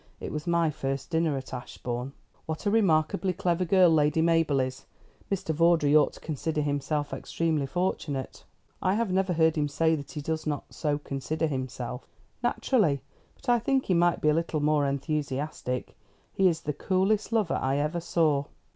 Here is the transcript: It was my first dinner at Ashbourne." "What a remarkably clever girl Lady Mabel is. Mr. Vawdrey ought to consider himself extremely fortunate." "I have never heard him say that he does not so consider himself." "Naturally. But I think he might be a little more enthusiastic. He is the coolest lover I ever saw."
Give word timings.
It 0.19 0.31
was 0.31 0.47
my 0.47 0.71
first 0.71 1.11
dinner 1.11 1.37
at 1.37 1.53
Ashbourne." 1.53 2.13
"What 2.47 2.65
a 2.65 2.71
remarkably 2.71 3.33
clever 3.33 3.65
girl 3.65 3.91
Lady 3.91 4.19
Mabel 4.19 4.59
is. 4.59 4.87
Mr. 5.31 5.53
Vawdrey 5.53 5.95
ought 5.95 6.13
to 6.13 6.19
consider 6.19 6.61
himself 6.61 7.13
extremely 7.13 7.67
fortunate." 7.67 8.43
"I 8.81 8.95
have 8.95 9.11
never 9.11 9.33
heard 9.33 9.55
him 9.55 9.67
say 9.67 9.93
that 9.95 10.13
he 10.13 10.21
does 10.21 10.47
not 10.47 10.63
so 10.73 10.97
consider 10.97 11.45
himself." 11.45 12.07
"Naturally. 12.41 13.01
But 13.35 13.47
I 13.47 13.59
think 13.59 13.85
he 13.85 13.93
might 13.93 14.21
be 14.21 14.29
a 14.29 14.33
little 14.33 14.59
more 14.59 14.87
enthusiastic. 14.87 15.95
He 16.33 16.47
is 16.47 16.61
the 16.61 16.73
coolest 16.73 17.31
lover 17.31 17.59
I 17.61 17.77
ever 17.77 17.99
saw." 17.99 18.45